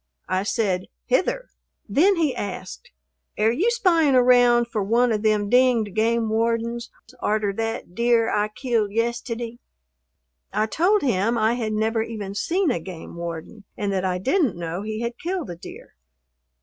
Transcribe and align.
I 0.27 0.41
said 0.41 0.87
"Hither." 1.05 1.49
Then 1.87 2.15
he 2.15 2.35
asked, 2.35 2.89
"Air 3.37 3.51
you 3.51 3.69
spying 3.69 4.15
around 4.15 4.67
for 4.67 4.81
one 4.83 5.11
of 5.11 5.21
them 5.21 5.47
dinged 5.47 5.93
game 5.93 6.27
wardens 6.27 6.89
arter 7.19 7.53
that 7.53 7.93
deer 7.93 8.27
I 8.27 8.47
killed 8.47 8.89
yisteddy?" 8.89 9.59
I 10.51 10.65
told 10.65 11.03
him 11.03 11.37
I 11.37 11.53
had 11.53 11.73
never 11.73 12.01
even 12.01 12.33
seen 12.33 12.71
a 12.71 12.79
game 12.79 13.15
warden 13.15 13.63
and 13.77 13.93
that 13.93 14.03
I 14.03 14.17
didn't 14.17 14.57
know 14.57 14.81
he 14.81 15.01
had 15.01 15.19
killed 15.19 15.51
a 15.51 15.55
deer. 15.55 15.93